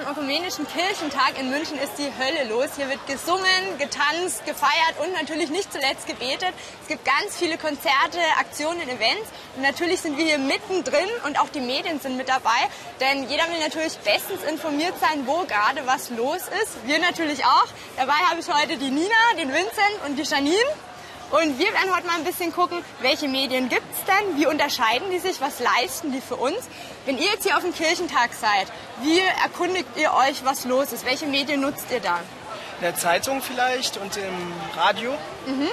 [0.00, 2.68] dem Ökumenischen Kirchentag in München ist die Hölle los.
[2.76, 6.52] Hier wird gesungen, getanzt, gefeiert und natürlich nicht zuletzt gebetet.
[6.82, 9.28] Es gibt ganz viele Konzerte, Aktionen, Events.
[9.56, 12.60] Und natürlich sind wir hier mittendrin und auch die Medien sind mit dabei.
[13.00, 16.86] Denn jeder will natürlich bestens informiert sein, wo gerade was los ist.
[16.86, 17.68] Wir natürlich auch.
[17.96, 20.56] Dabei habe ich heute die Nina, den Vincent und die Janine.
[21.30, 25.10] Und wir werden heute mal ein bisschen gucken, welche Medien gibt es denn, wie unterscheiden
[25.12, 26.68] die sich, was leisten die für uns.
[27.06, 28.66] Wenn ihr jetzt hier auf dem Kirchentag seid,
[29.02, 31.06] wie erkundigt ihr euch, was los ist?
[31.06, 32.18] Welche Medien nutzt ihr da?
[32.78, 35.12] In der Zeitung vielleicht und im Radio.
[35.46, 35.68] Mhm.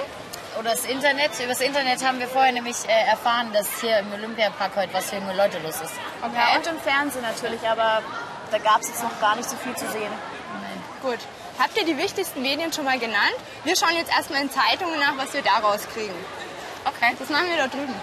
[0.60, 1.32] Oder das Internet.
[1.38, 5.10] Über das Internet haben wir vorher nämlich äh, erfahren, dass hier im Olympiapark heute was
[5.10, 5.92] für junge Leute los ist.
[6.22, 6.34] Okay.
[6.36, 8.02] Ja, und im Fernsehen natürlich, aber
[8.50, 10.10] da gab es jetzt noch gar nicht so viel zu sehen.
[10.52, 10.82] Nein.
[11.02, 11.18] Gut.
[11.58, 13.34] Habt ihr die wichtigsten Medien schon mal genannt?
[13.64, 16.14] Wir schauen jetzt erstmal in Zeitungen nach, was wir da rauskriegen.
[16.84, 17.16] Okay.
[17.18, 17.94] Das machen wir da drüben.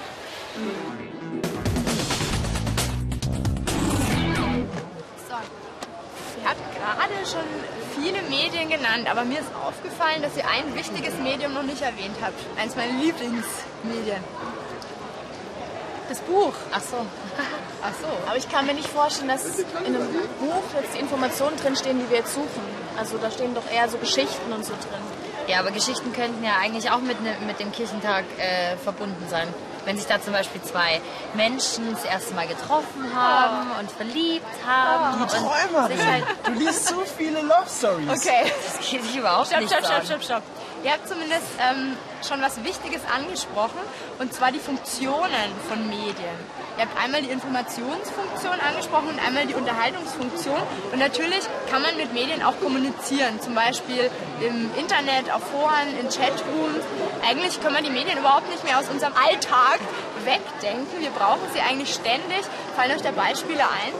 [5.29, 5.35] So.
[6.41, 7.45] Ihr habt gerade schon
[7.97, 12.17] viele Medien genannt, aber mir ist aufgefallen, dass ihr ein wichtiges Medium noch nicht erwähnt
[12.22, 12.39] habt.
[12.59, 14.22] Eins meiner Lieblingsmedien.
[16.09, 16.53] Das Buch.
[16.71, 16.97] Ach so.
[17.83, 18.07] Ach so.
[18.27, 20.07] Aber ich kann mir nicht vorstellen, dass in einem
[20.39, 22.61] Buch jetzt die Informationen drinstehen, die wir jetzt suchen.
[22.97, 25.01] Also da stehen doch eher so Geschichten und so drin.
[25.47, 29.47] Ja, aber Geschichten könnten ja eigentlich auch mit, ne, mit dem Kirchentag äh, verbunden sein.
[29.85, 30.99] Wenn sich da zum Beispiel zwei
[31.35, 33.79] Menschen das erste Mal getroffen haben oh.
[33.79, 35.19] und verliebt haben.
[35.19, 36.11] Du Träumerin!
[36.11, 38.09] Halt du liest so viele Love Stories.
[38.09, 38.51] Okay.
[38.65, 40.43] Das geht sich überhaupt stopp, nicht Stopp, stopp, stopp, stopp.
[40.86, 43.81] Ihr habt zumindest ähm, schon was Wichtiges angesprochen,
[44.19, 46.38] und zwar die Funktionen von Medien.
[46.78, 50.61] Ihr habt einmal die Informationsfunktion angesprochen und einmal die Unterhaltungsfunktion.
[50.91, 51.41] Und natürlich
[51.72, 54.11] kann man mit Medien auch kommunizieren, zum Beispiel
[54.45, 56.86] im Internet, auf Foren, in Chatrooms.
[57.28, 59.80] Eigentlich können wir die Medien überhaupt nicht mehr aus unserem Alltag
[60.24, 61.01] wegdenken.
[61.01, 62.45] Wir brauchen sie eigentlich ständig.
[62.75, 63.94] Fallen euch da Beispiele ein?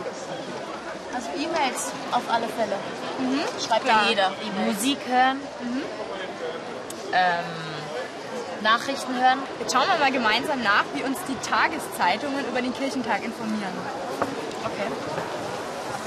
[1.16, 2.78] Also E-Mails auf alle Fälle.
[3.18, 3.42] Mhm.
[3.58, 4.30] Schreibt ja jeder.
[4.30, 5.42] E Musik hören.
[5.62, 5.82] Mhm
[7.14, 7.46] ähm,
[8.62, 9.40] Nachrichten hören.
[9.60, 13.74] Jetzt schauen wir mal gemeinsam nach, wie uns die Tageszeitungen über den Kirchentag informieren.
[14.64, 14.90] Okay.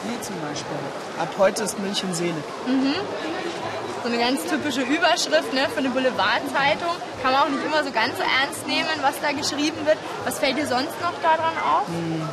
[0.04, 0.78] Wie zum Beispiel.
[1.18, 2.34] Ab heute ist München selig.
[2.66, 2.94] Mhm.
[4.02, 6.94] So eine ganz typische Überschrift ne, für eine Boulevardzeitung.
[7.22, 9.98] Kann man auch nicht immer so ganz so ernst nehmen, was da geschrieben wird.
[10.24, 11.88] Was fällt dir sonst noch daran auf?
[11.88, 12.28] Mhm.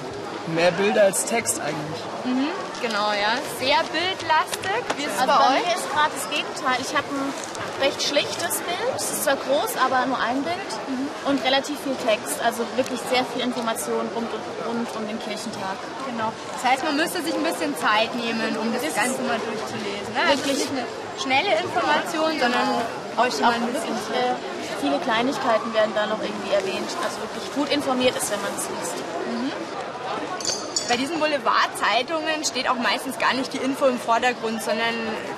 [0.53, 2.01] Mehr Bilder als Text eigentlich.
[2.23, 2.47] Mhm,
[2.85, 3.34] genau, ja.
[3.57, 4.81] Sehr bildlastig.
[4.97, 5.66] Wie ist es also bei, bei euch?
[5.66, 6.78] mir ist gerade das Gegenteil.
[6.79, 7.34] Ich habe ein
[7.81, 8.94] recht schlichtes Bild.
[8.96, 10.72] Es ist zwar groß, aber nur ein Bild.
[10.88, 11.09] Mhm.
[11.25, 12.41] Und relativ viel Text.
[12.46, 14.29] Also wirklich sehr viel Information rund,
[14.68, 15.78] rund um den Kirchentag.
[16.06, 16.29] Genau.
[16.53, 20.13] Das heißt, man müsste sich ein bisschen Zeit nehmen, um das, das Ganze mal durchzulesen.
[20.13, 20.22] Ne?
[20.22, 20.85] Also wirklich also nicht eine
[21.17, 23.97] schnelle Information, sondern auch, auch ein bisschen.
[24.13, 24.38] Äh,
[24.81, 26.90] viele Kleinigkeiten werden da noch irgendwie erwähnt.
[27.02, 28.97] Also wirklich gut informiert ist, wenn man es liest.
[30.88, 34.94] Bei diesen Boulevardzeitungen steht auch meistens gar nicht die Info im Vordergrund, sondern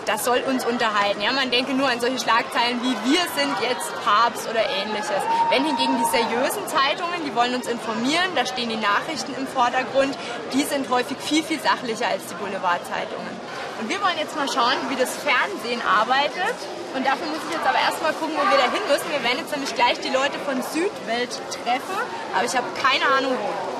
[0.05, 1.21] das soll uns unterhalten.
[1.21, 5.23] Ja, man denke nur an solche Schlagzeilen wie wir sind jetzt Papst oder ähnliches.
[5.49, 10.17] Wenn hingegen die seriösen Zeitungen, die wollen uns informieren, da stehen die Nachrichten im Vordergrund,
[10.53, 13.31] die sind häufig viel, viel sachlicher als die Boulevardzeitungen.
[13.79, 16.59] Und wir wollen jetzt mal schauen, wie das Fernsehen arbeitet.
[16.93, 19.07] Und dafür muss ich jetzt aber erstmal gucken, wo wir da hin müssen.
[19.11, 21.31] Wir werden jetzt nämlich gleich die Leute von Südwelt
[21.63, 21.95] treffen,
[22.35, 23.76] aber ich habe keine Ahnung wo.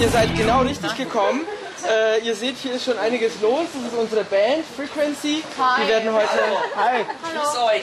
[0.00, 1.42] Ihr seid genau richtig gekommen.
[1.86, 3.66] Äh, ihr seht, hier ist schon einiges los.
[3.74, 5.42] Das ist unsere Band Frequency.
[5.58, 5.82] Hi.
[5.82, 6.28] Die werden heute.
[6.74, 7.04] Hi.
[7.22, 7.66] Hallo.
[7.66, 7.82] euch.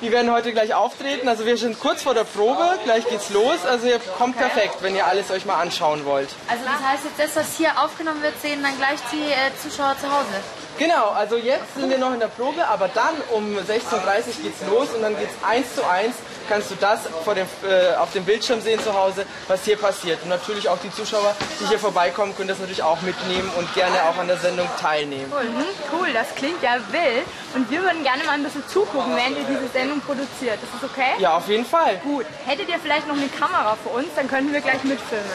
[0.00, 1.28] Die werden heute gleich auftreten.
[1.28, 2.80] Also wir sind kurz vor der Probe.
[2.82, 3.64] Gleich geht's los.
[3.64, 4.48] Also ihr kommt okay.
[4.48, 6.28] perfekt, wenn ihr alles euch mal anschauen wollt.
[6.48, 9.96] Also das heißt jetzt, das, was hier aufgenommen wird, sehen dann gleich die äh, Zuschauer
[9.96, 10.42] zu Hause.
[10.78, 13.58] Genau, also jetzt sind wir noch in der Probe, aber dann um 16.30
[13.92, 16.14] Uhr geht's los und dann geht's eins zu eins
[16.48, 20.22] kannst du das dem, äh, auf dem Bildschirm sehen zu Hause, was hier passiert.
[20.22, 24.02] Und natürlich auch die Zuschauer, die hier vorbeikommen, können das natürlich auch mitnehmen und gerne
[24.04, 25.30] auch an der Sendung teilnehmen.
[25.30, 25.64] Cool, hm?
[25.92, 27.26] cool das klingt ja wild.
[27.54, 30.58] Und wir würden gerne mal ein bisschen zugucken, während ihr diese Sendung produziert.
[30.62, 31.16] Ist das okay?
[31.18, 31.96] Ja, auf jeden Fall.
[32.04, 32.26] Gut.
[32.46, 35.26] Hättet ihr vielleicht noch eine Kamera für uns, dann könnten wir gleich mitfilmen.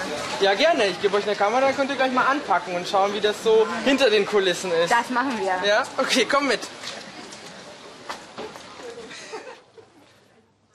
[0.42, 0.88] Ja, gerne.
[0.88, 3.44] Ich gebe euch eine Kamera, dann könnt ihr gleich mal anpacken und schauen, wie das
[3.44, 4.92] so hinter den Kulissen ist.
[4.92, 5.62] Das machen wir.
[5.68, 5.84] Ja?
[5.98, 6.62] Okay, komm mit.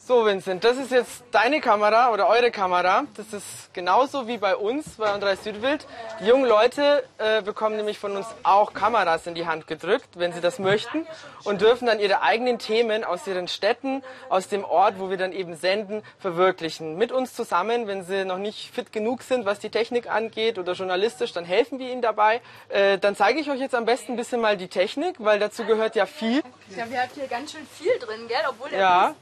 [0.09, 3.05] So, Vincent, das ist jetzt deine Kamera oder eure Kamera.
[3.15, 5.87] Das ist genauso wie bei uns bei Andreas Südwild.
[6.19, 10.33] Die jungen Leute äh, bekommen nämlich von uns auch Kameras in die Hand gedrückt, wenn
[10.33, 11.07] sie das möchten,
[11.45, 15.35] und dürfen dann ihre eigenen Themen aus ihren Städten, aus dem Ort, wo wir dann
[15.35, 16.97] eben senden, verwirklichen.
[16.97, 20.73] Mit uns zusammen, wenn sie noch nicht fit genug sind, was die Technik angeht oder
[20.73, 22.41] journalistisch, dann helfen wir ihnen dabei.
[22.71, 25.67] Äh, dann zeige ich euch jetzt am besten ein bisschen mal die Technik, weil dazu
[25.67, 26.43] gehört ja viel.
[26.75, 28.39] Ja, wir haben hier ganz schön viel drin, gell?
[28.49, 29.15] Obwohl der ja,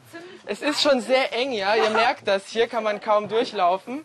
[0.46, 1.74] es ist schon sehr eng, ja.
[1.74, 2.46] Ihr merkt das.
[2.46, 4.04] Hier kann man kaum durchlaufen.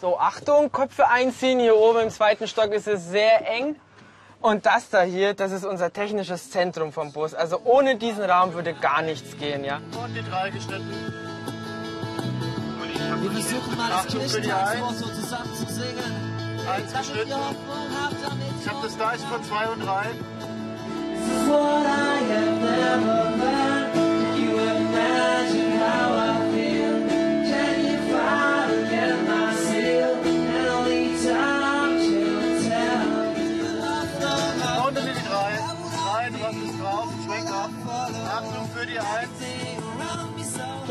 [0.00, 1.60] So, Achtung, Köpfe einziehen.
[1.60, 3.76] Hier oben im zweiten Stock ist es sehr eng.
[4.40, 7.32] Und das da hier, das ist unser technisches Zentrum vom Bus.
[7.32, 9.76] Also ohne diesen Raum würde gar nichts gehen, ja.
[9.76, 10.90] Und die drei geschnitten.
[13.20, 16.66] Wir versuchen mal das Kirchentagswort so zusammen zu singen.
[16.68, 17.32] Eins geschnitten.
[18.60, 20.06] Ich habe das Gleis von zwei und drei.
[21.46, 23.71] What I have never learned.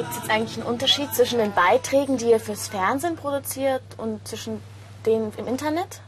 [0.01, 4.27] Gibt es jetzt eigentlich einen Unterschied zwischen den Beiträgen, die ihr fürs Fernsehen produziert und
[4.27, 4.59] zwischen
[5.05, 6.01] denen im Internet?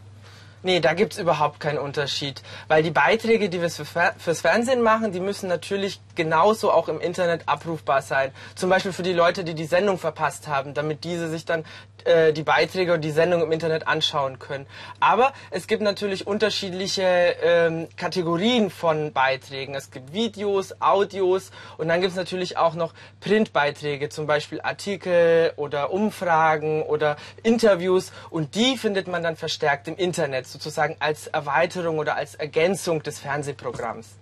[0.66, 2.42] Nee, da gibt's überhaupt keinen Unterschied.
[2.70, 7.44] Weil die Beiträge, die wir fürs Fernsehen machen, die müssen natürlich genauso auch im Internet
[7.48, 8.32] abrufbar sein.
[8.56, 11.66] Zum Beispiel für die Leute, die die Sendung verpasst haben, damit diese sich dann
[12.06, 14.66] äh, die Beiträge und die Sendung im Internet anschauen können.
[15.00, 19.76] Aber es gibt natürlich unterschiedliche ähm, Kategorien von Beiträgen.
[19.76, 25.92] Es gibt Videos, Audios und dann gibt's natürlich auch noch Printbeiträge, zum Beispiel Artikel oder
[25.92, 32.16] Umfragen oder Interviews und die findet man dann verstärkt im Internet, sozusagen als Erweiterung oder
[32.16, 34.16] als Ergänzung des Fernsehprogramms.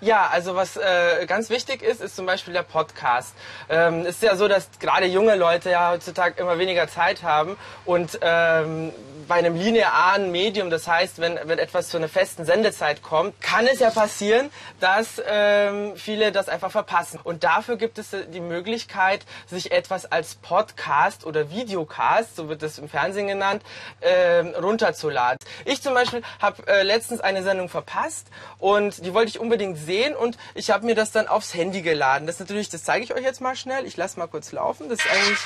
[0.00, 3.34] Ja, also was äh, ganz wichtig ist, ist zum Beispiel der Podcast.
[3.68, 8.18] Ähm, ist ja so, dass gerade junge Leute ja heutzutage immer weniger Zeit haben und
[8.20, 8.92] ähm,
[9.28, 13.66] bei einem linearen Medium, das heißt, wenn, wenn etwas zu einer festen Sendezeit kommt, kann
[13.66, 14.50] es ja passieren,
[14.80, 17.18] dass ähm, viele das einfach verpassen.
[17.22, 22.78] Und dafür gibt es die Möglichkeit, sich etwas als Podcast oder Videocast, so wird es
[22.78, 23.62] im Fernsehen genannt,
[24.00, 25.38] ähm, runterzuladen.
[25.64, 28.28] Ich zum Beispiel habe äh, letztens eine Sendung verpasst
[28.58, 32.26] und die wollte ich unbedingt sehen und ich habe mir das dann aufs Handy geladen.
[32.26, 33.86] Das ist natürlich, das zeige ich euch jetzt mal schnell.
[33.86, 34.88] Ich lasse mal kurz laufen.
[34.88, 35.38] Das ist eigentlich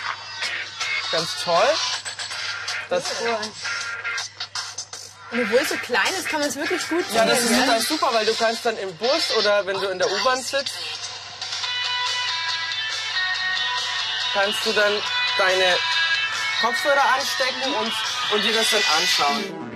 [1.12, 1.68] ganz toll.
[2.88, 3.04] Das,
[5.30, 7.60] Und obwohl es so klein ist, kann man es wirklich gut ja, das sehen, ist
[7.64, 10.74] total super, weil du kannst dann im Bus oder wenn du in der U-Bahn sitzt,
[14.32, 14.92] kannst du dann
[15.38, 15.76] deine
[16.60, 17.92] Kopfhörer anstecken und,
[18.34, 19.69] und dir das dann anschauen.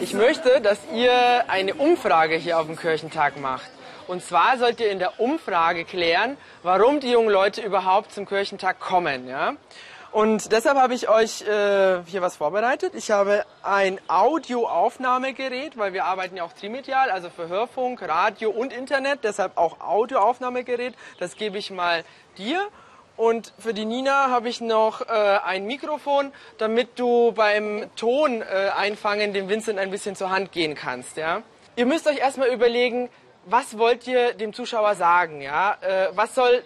[0.00, 3.68] Ich möchte, dass ihr eine Umfrage hier auf dem Kirchentag macht.
[4.06, 8.78] Und zwar sollt ihr in der Umfrage klären, warum die jungen Leute überhaupt zum Kirchentag
[8.78, 9.26] kommen.
[9.26, 9.54] Ja?
[10.12, 12.94] Und deshalb habe ich euch äh, hier was vorbereitet.
[12.96, 18.72] Ich habe ein Audioaufnahmegerät, weil wir arbeiten ja auch trimedial, also für Hörfunk, Radio und
[18.72, 20.94] Internet, deshalb auch Audioaufnahmegerät.
[21.18, 22.04] Das gebe ich mal
[22.38, 22.68] dir.
[23.20, 25.12] Und für die Nina habe ich noch äh,
[25.44, 30.74] ein Mikrofon, damit du beim Ton äh, einfangen dem Vincent ein bisschen zur Hand gehen
[30.74, 31.18] kannst.
[31.18, 31.42] Ja?
[31.76, 33.10] Ihr müsst euch erstmal überlegen,
[33.44, 35.42] was wollt ihr dem Zuschauer sagen?
[35.42, 35.76] Ja?
[35.82, 36.62] Äh, was soll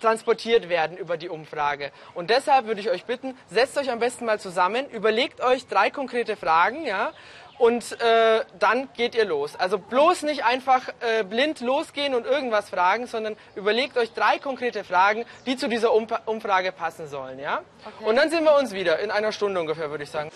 [0.00, 1.92] transportiert werden über die Umfrage.
[2.14, 5.90] Und deshalb würde ich euch bitten, setzt euch am besten mal zusammen, überlegt euch drei
[5.90, 7.12] konkrete Fragen, ja,
[7.58, 9.56] und äh, dann geht ihr los.
[9.56, 14.84] Also bloß nicht einfach äh, blind losgehen und irgendwas fragen, sondern überlegt euch drei konkrete
[14.84, 17.62] Fragen, die zu dieser Umpa- Umfrage passen sollen, ja.
[18.00, 20.30] Und dann sehen wir uns wieder in einer Stunde ungefähr, würde ich sagen.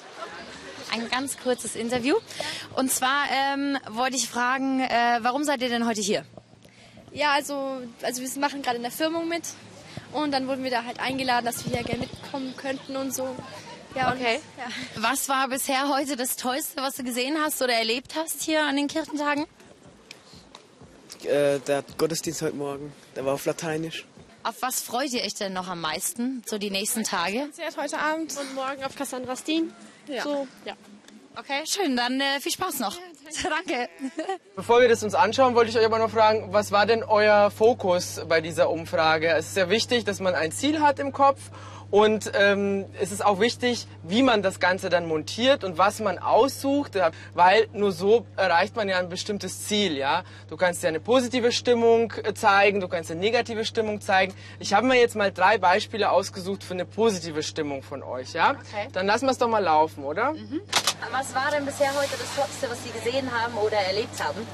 [0.93, 2.17] Ein ganz kurzes Interview.
[2.75, 6.25] Und zwar ähm, wollte ich fragen, äh, warum seid ihr denn heute hier?
[7.13, 9.43] Ja, also, also wir machen gerade in der Firmung mit
[10.13, 13.37] und dann wurden wir da halt eingeladen, dass wir hier gerne mitkommen könnten und so.
[13.95, 14.37] Ja, Okay.
[14.37, 15.03] Und, ja.
[15.03, 18.77] Was war bisher heute das Tollste, was du gesehen hast oder erlebt hast hier an
[18.77, 19.47] den Kirchentagen?
[21.25, 24.07] Äh, der Gottesdienst heute Morgen, der war auf Lateinisch.
[24.43, 27.41] Auf was freut ihr euch denn noch am meisten, so die nächsten Tage?
[27.41, 29.73] Konzert heute Abend und morgen auf Cassandra Steen.
[30.07, 30.23] Ja.
[30.23, 30.75] So, ja.
[31.37, 32.97] Okay, schön, dann äh, viel Spaß noch.
[33.43, 33.89] Danke.
[34.57, 37.51] Bevor wir das uns anschauen, wollte ich euch aber noch fragen, was war denn euer
[37.51, 39.29] Fokus bei dieser Umfrage?
[39.29, 41.39] Es ist sehr wichtig, dass man ein Ziel hat im Kopf
[41.91, 46.19] und ähm, es ist auch wichtig, wie man das Ganze dann montiert und was man
[46.19, 46.97] aussucht,
[47.35, 49.97] weil nur so erreicht man ja ein bestimmtes Ziel.
[49.97, 54.35] Ja, du kannst ja eine positive Stimmung äh, zeigen, du kannst eine negative Stimmung zeigen.
[54.59, 58.33] Ich habe mir jetzt mal drei Beispiele ausgesucht für eine positive Stimmung von euch.
[58.33, 58.89] Ja, Okay.
[58.93, 60.35] dann lassen wir es doch mal laufen, oder?
[61.13, 64.47] Was war denn bisher heute das Tollste, was Sie gesehen haben oder erlebt haben?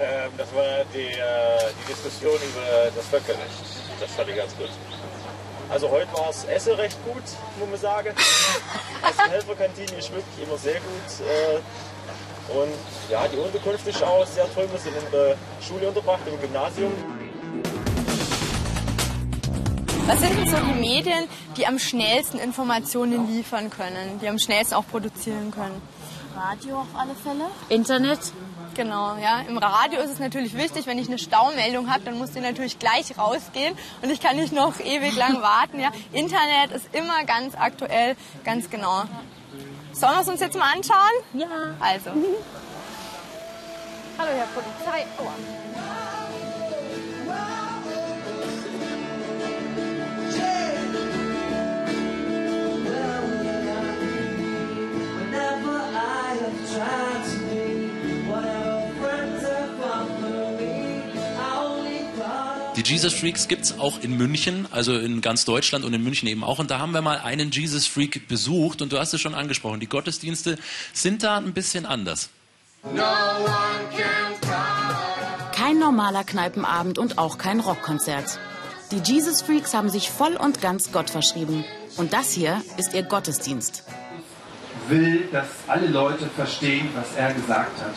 [0.00, 3.40] Ähm, das war die, äh, die Diskussion über das Völkerrecht.
[4.00, 4.68] Das fand ich ganz gut.
[5.74, 7.24] Also heute war das Essen recht gut,
[7.58, 8.14] muss man sagen.
[9.02, 11.26] Also die Helferkantine ist wirklich immer sehr gut.
[11.26, 12.72] Äh, und
[13.10, 14.68] ja, die Unterkunft ist auch sehr toll.
[14.70, 16.92] Wir sind in der Schule unterbracht, im Gymnasium.
[20.06, 21.24] Was sind denn so die Medien,
[21.56, 25.82] die am schnellsten Informationen liefern können, die am schnellsten auch produzieren können?
[26.36, 27.46] Radio auf alle Fälle.
[27.68, 28.20] Internet.
[28.74, 29.40] Genau, ja.
[29.46, 32.80] Im Radio ist es natürlich wichtig, wenn ich eine Staumeldung habe, dann muss die natürlich
[32.80, 35.78] gleich rausgehen und ich kann nicht noch ewig lang warten.
[35.78, 35.90] Ja.
[36.12, 39.04] Internet ist immer ganz aktuell, ganz genau.
[39.92, 41.12] Sollen wir es uns jetzt mal anschauen?
[41.34, 41.46] Ja.
[41.78, 42.10] Also.
[44.18, 45.06] Hallo, Herr Polizei.
[45.18, 45.32] Aua.
[62.94, 66.60] Jesus Freaks gibt's auch in München, also in ganz Deutschland und in München eben auch.
[66.60, 69.80] Und da haben wir mal einen Jesus Freak besucht und du hast es schon angesprochen.
[69.80, 70.58] Die Gottesdienste
[70.92, 72.28] sind da ein bisschen anders.
[75.52, 78.38] Kein normaler Kneipenabend und auch kein Rockkonzert.
[78.92, 81.64] Die Jesus Freaks haben sich voll und ganz Gott verschrieben.
[81.96, 83.82] Und das hier ist ihr Gottesdienst.
[84.88, 87.96] will, dass alle Leute verstehen, was er gesagt hat.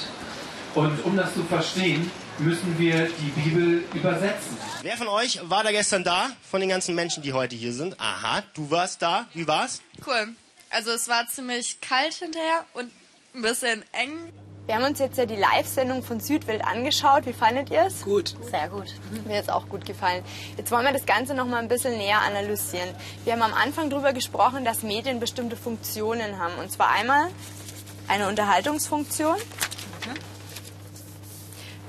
[0.73, 4.57] Und um das zu verstehen, müssen wir die Bibel übersetzen.
[4.81, 6.29] Wer von euch war da gestern da?
[6.49, 7.99] Von den ganzen Menschen, die heute hier sind?
[7.99, 9.27] Aha, du warst da.
[9.33, 9.81] Wie war's?
[10.05, 10.29] Cool.
[10.69, 12.91] Also es war ziemlich kalt hinterher und
[13.33, 14.31] ein bisschen eng.
[14.65, 17.25] Wir haben uns jetzt ja die Live-Sendung von Südwild angeschaut.
[17.25, 18.01] Wie fandet ihr es?
[18.01, 18.35] Gut.
[18.51, 18.93] Sehr gut.
[19.25, 20.23] Mir hat es auch gut gefallen.
[20.57, 22.89] Jetzt wollen wir das Ganze noch mal ein bisschen näher analysieren.
[23.23, 26.55] Wir haben am Anfang darüber gesprochen, dass Medien bestimmte Funktionen haben.
[26.59, 27.29] Und zwar einmal
[28.09, 29.37] eine Unterhaltungsfunktion,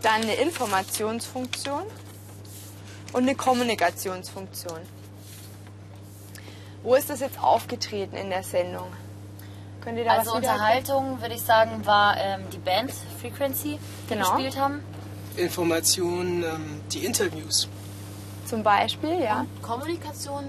[0.03, 1.83] dann eine Informationsfunktion
[3.13, 4.81] und eine Kommunikationsfunktion.
[6.83, 8.87] Wo ist das jetzt aufgetreten in der Sendung?
[9.81, 13.79] Könnt ihr da Also was Unterhaltung, würde ich sagen, war ähm, die Band Frequency,
[14.09, 14.33] die Genau.
[14.33, 14.83] gespielt haben.
[15.37, 17.69] Informationen, ähm, die Interviews.
[18.47, 19.47] Zum Beispiel, ja.
[19.63, 20.45] Kommunikation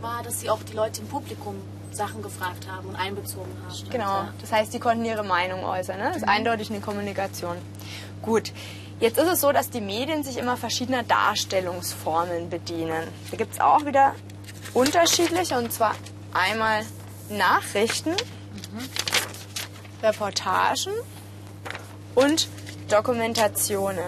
[0.00, 1.56] war, dass sie auch die Leute im Publikum
[1.92, 3.90] Sachen gefragt haben und einbezogen haben.
[3.90, 5.98] Genau, das heißt, die konnten ihre Meinung äußern.
[5.98, 6.08] Ne?
[6.08, 7.56] Das ist eindeutig eine Kommunikation.
[8.20, 8.52] Gut,
[9.00, 13.08] jetzt ist es so, dass die Medien sich immer verschiedener Darstellungsformen bedienen.
[13.30, 14.14] Da gibt es auch wieder
[14.72, 15.94] unterschiedliche, und zwar
[16.32, 16.84] einmal
[17.28, 18.14] Nachrichten,
[20.02, 20.92] Reportagen
[22.14, 22.48] und
[22.88, 24.04] Dokumentationen.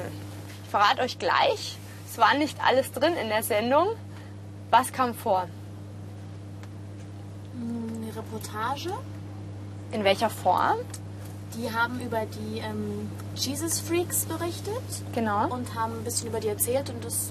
[0.64, 1.78] Ich verrate euch gleich,
[2.11, 3.88] es war nicht alles drin in der Sendung.
[4.71, 5.49] Was kam vor?
[7.55, 8.90] Eine Reportage.
[9.93, 10.76] In welcher Form?
[11.57, 14.83] Die haben über die ähm, Jesus Freaks berichtet.
[15.15, 15.49] Genau.
[15.49, 17.31] Und haben ein bisschen über die erzählt und das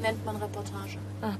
[0.00, 0.98] nennt man Reportage.
[1.22, 1.34] Ah.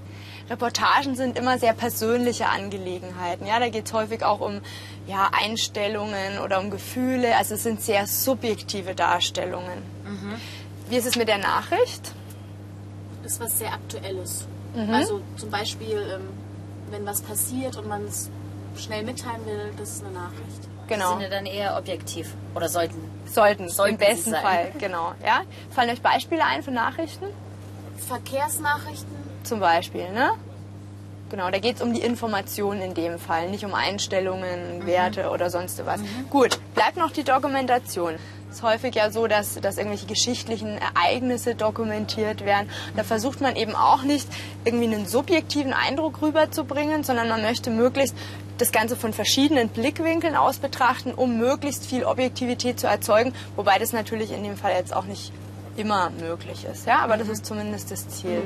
[0.49, 3.47] Reportagen sind immer sehr persönliche Angelegenheiten.
[3.47, 4.61] Ja, da geht es häufig auch um
[5.07, 7.37] ja, Einstellungen oder um Gefühle.
[7.37, 9.83] Also es sind sehr subjektive Darstellungen.
[10.89, 12.13] Wie ist es mit der Nachricht?
[13.25, 14.47] Ist was sehr Aktuelles.
[14.75, 14.95] Mhm.
[14.95, 16.29] Also zum Beispiel, ähm,
[16.91, 18.31] wenn was passiert und man es
[18.77, 20.69] schnell mitteilen will, das ist eine Nachricht.
[20.89, 21.13] Genau.
[21.13, 22.35] Sind ja dann eher objektiv.
[22.55, 22.97] Oder sollten.
[23.27, 24.35] Sollten, Sollten im besten.
[24.35, 25.13] Fall, genau.
[25.25, 25.43] Ja?
[25.71, 27.27] Fallen euch Beispiele ein für Nachrichten?
[28.09, 29.17] Verkehrsnachrichten.
[29.43, 30.31] Zum Beispiel, ne?
[31.29, 35.51] Genau, da geht es um die Information in dem Fall, nicht um Einstellungen, Werte oder
[35.51, 36.01] sonst was.
[36.31, 38.15] Gut, bleibt noch die Dokumentation.
[38.49, 42.71] Es ist häufig ja so, dass, dass irgendwelche geschichtlichen Ereignisse dokumentiert werden.
[42.95, 44.29] Da versucht man eben auch nicht,
[44.65, 48.15] irgendwie einen subjektiven Eindruck rüberzubringen, sondern man möchte möglichst
[48.59, 53.93] das Ganze von verschiedenen Blickwinkeln aus betrachten, um möglichst viel Objektivität zu erzeugen, wobei das
[53.93, 55.33] natürlich in dem Fall jetzt auch nicht
[55.77, 56.87] immer möglich ist.
[56.87, 57.01] Ja?
[57.01, 58.43] Aber das ist zumindest das Ziel.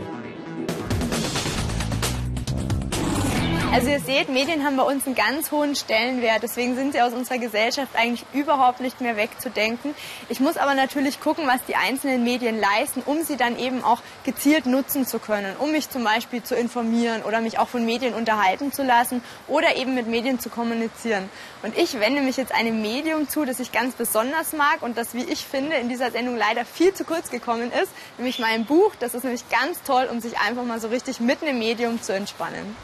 [3.72, 7.12] Also ihr seht, Medien haben bei uns einen ganz hohen Stellenwert, deswegen sind sie aus
[7.12, 9.94] unserer Gesellschaft eigentlich überhaupt nicht mehr wegzudenken.
[10.28, 14.02] Ich muss aber natürlich gucken, was die einzelnen Medien leisten, um sie dann eben auch
[14.24, 18.14] gezielt nutzen zu können, um mich zum Beispiel zu informieren oder mich auch von Medien
[18.14, 21.28] unterhalten zu lassen oder eben mit Medien zu kommunizieren.
[21.62, 25.14] Und ich wende mich jetzt einem Medium zu, das ich ganz besonders mag und das,
[25.14, 28.96] wie ich finde, in dieser Sendung leider viel zu kurz gekommen ist, nämlich mein Buch.
[28.98, 32.12] Das ist nämlich ganz toll, um sich einfach mal so richtig mit einem Medium zu
[32.12, 32.76] entspannen.